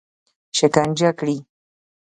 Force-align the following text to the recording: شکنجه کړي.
شکنجه 0.57 1.09
کړي. 1.19 1.37